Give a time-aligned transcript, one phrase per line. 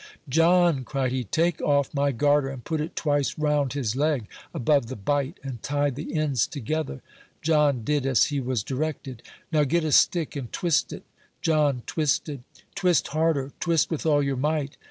[0.27, 4.87] "John," cried he, "take off my garter and put it twice round his leg, above
[4.87, 7.03] the bite, and tie the ends together."
[7.43, 9.21] John did as he was directed.
[9.51, 11.03] "Now get a stick and twist it."
[11.43, 12.41] John twisted.
[12.73, 14.75] "Twist harder; twist with all your might.